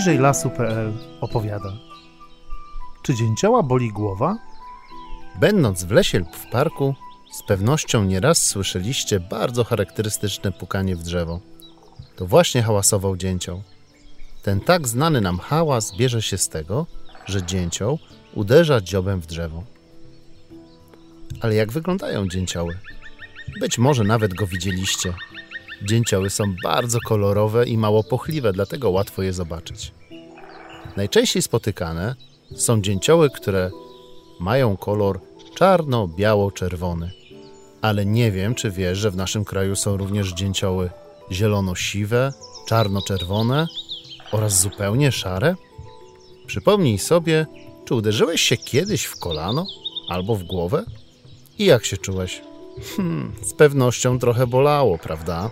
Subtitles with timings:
[0.00, 1.72] bliżej lasu.pl opowiada.
[3.02, 4.38] Czy dzięcioła boli głowa?
[5.40, 6.94] Będąc w lesie lub w parku,
[7.32, 11.40] z pewnością nieraz słyszeliście bardzo charakterystyczne pukanie w drzewo.
[12.16, 13.62] To właśnie hałasował dzięcioł.
[14.42, 16.86] Ten tak znany nam hałas bierze się z tego,
[17.26, 17.98] że dzięcioł
[18.34, 19.64] uderza dziobem w drzewo.
[21.40, 22.78] Ale jak wyglądają dzięcioły?
[23.60, 25.14] Być może nawet go widzieliście.
[25.82, 29.92] Dzięcioły są bardzo kolorowe i mało pochliwe, dlatego łatwo je zobaczyć.
[30.96, 32.14] Najczęściej spotykane
[32.56, 33.70] są dzięcioły, które
[34.40, 35.20] mają kolor
[35.54, 37.10] czarno-biało-czerwony.
[37.82, 40.90] Ale nie wiem, czy wiesz, że w naszym kraju są również dzięcioły
[41.32, 42.32] zielono-siwe,
[42.66, 43.66] czarno-czerwone
[44.32, 45.54] oraz zupełnie szare?
[46.46, 47.46] Przypomnij sobie,
[47.84, 49.66] czy uderzyłeś się kiedyś w kolano
[50.08, 50.84] albo w głowę?
[51.58, 52.42] I jak się czułeś?
[52.96, 55.50] Hmm, z pewnością trochę bolało, prawda?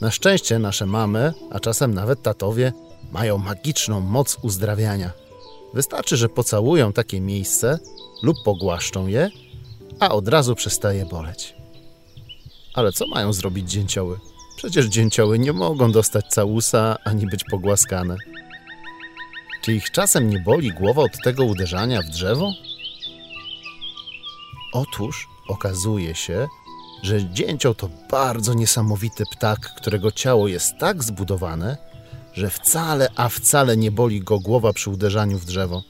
[0.00, 2.72] Na szczęście nasze mamy, a czasem nawet tatowie,
[3.12, 5.10] mają magiczną moc uzdrawiania.
[5.74, 7.78] Wystarczy, że pocałują takie miejsce
[8.22, 9.30] lub pogłaszczą je,
[10.00, 11.54] a od razu przestaje boleć.
[12.74, 14.18] Ale co mają zrobić dzięcioły?
[14.56, 18.16] Przecież dzięcioły nie mogą dostać całusa ani być pogłaskane.
[19.62, 22.52] Czy ich czasem nie boli głowa od tego uderzania w drzewo?
[24.72, 26.48] Otóż okazuje się,
[27.02, 31.89] że dzięcioł to bardzo niesamowity ptak, którego ciało jest tak zbudowane,
[32.40, 35.82] że wcale, a wcale nie boli go głowa przy uderzaniu w drzewo.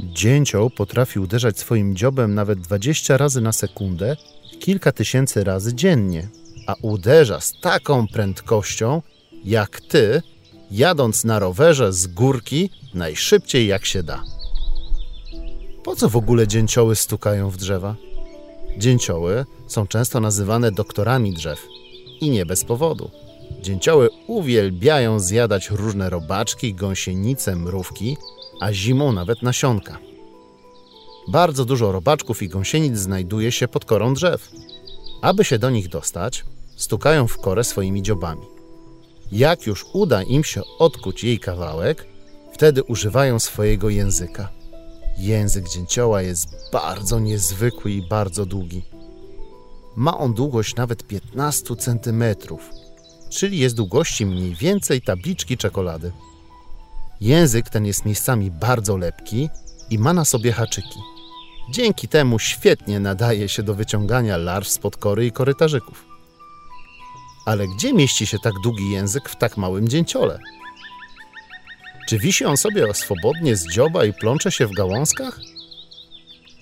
[0.00, 4.16] Dzięcioł potrafi uderzać swoim dziobem nawet 20 razy na sekundę,
[4.60, 6.28] kilka tysięcy razy dziennie,
[6.66, 9.02] a uderza z taką prędkością,
[9.44, 10.22] jak ty,
[10.70, 14.22] jadąc na rowerze z górki najszybciej jak się da.
[15.84, 17.96] Po co w ogóle dzięcioły stukają w drzewa?
[18.78, 21.66] Dzięcioły są często nazywane doktorami drzew
[22.20, 23.10] i nie bez powodu.
[23.66, 28.16] Dzięcioły uwielbiają zjadać różne robaczki, gąsienice, mrówki,
[28.60, 29.98] a zimą nawet nasionka.
[31.28, 34.50] Bardzo dużo robaczków i gąsienic znajduje się pod korą drzew.
[35.22, 36.44] Aby się do nich dostać,
[36.76, 38.46] stukają w korę swoimi dziobami.
[39.32, 42.06] Jak już uda im się odkuć jej kawałek,
[42.52, 44.48] wtedy używają swojego języka.
[45.18, 48.82] Język dzięcioła jest bardzo niezwykły i bardzo długi.
[49.96, 52.24] Ma on długość nawet 15 cm,
[53.36, 56.12] czyli jest długości mniej więcej tabliczki czekolady.
[57.20, 59.48] Język ten jest miejscami bardzo lepki
[59.90, 61.00] i ma na sobie haczyki.
[61.70, 66.04] Dzięki temu świetnie nadaje się do wyciągania larw spod kory i korytarzyków.
[67.46, 70.38] Ale gdzie mieści się tak długi język w tak małym dzięciole?
[72.08, 75.40] Czy wisi on sobie swobodnie z dzioba i plącze się w gałązkach?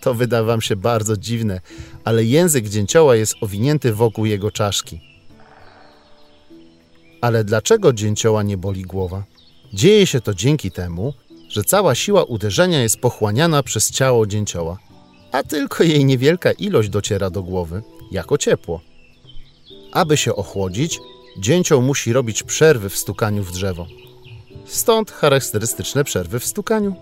[0.00, 1.60] To wyda wam się bardzo dziwne,
[2.04, 5.15] ale język dzięcioła jest owinięty wokół jego czaszki.
[7.20, 9.24] Ale dlaczego dzięcioła nie boli głowa?
[9.72, 11.14] Dzieje się to dzięki temu,
[11.48, 14.78] że cała siła uderzenia jest pochłaniana przez ciało dzięcioła,
[15.32, 18.80] a tylko jej niewielka ilość dociera do głowy, jako ciepło.
[19.92, 20.98] Aby się ochłodzić,
[21.38, 23.86] dzięcioł musi robić przerwy w stukaniu w drzewo.
[24.66, 26.94] Stąd charakterystyczne przerwy w stukaniu.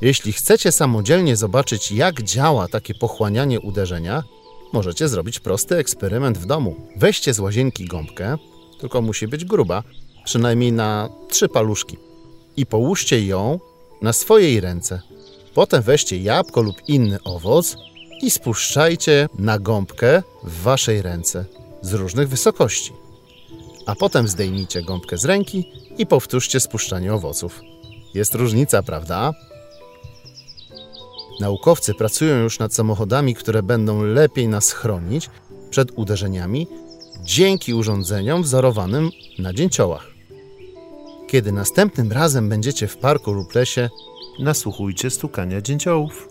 [0.00, 4.22] Jeśli chcecie samodzielnie zobaczyć, jak działa takie pochłanianie uderzenia,
[4.72, 6.76] możecie zrobić prosty eksperyment w domu.
[6.96, 8.36] Weźcie z łazienki gąbkę,
[8.80, 9.82] tylko musi być gruba,
[10.24, 11.96] przynajmniej na trzy paluszki,
[12.56, 13.60] i połóżcie ją
[14.02, 15.00] na swojej ręce.
[15.54, 17.76] Potem weźcie jabłko lub inny owoc
[18.22, 21.44] i spuszczajcie na gąbkę w waszej ręce
[21.82, 22.92] z różnych wysokości.
[23.86, 27.60] A potem zdejmijcie gąbkę z ręki i powtórzcie spuszczanie owoców.
[28.14, 29.32] Jest różnica, prawda?
[31.40, 35.30] Naukowcy pracują już nad samochodami, które będą lepiej nas chronić
[35.70, 36.66] przed uderzeniami
[37.22, 40.10] dzięki urządzeniom wzorowanym na dzięciołach.
[41.28, 43.90] Kiedy następnym razem będziecie w parku lub lesie,
[44.38, 46.28] Nasłuchujcie stukania dzięciołów.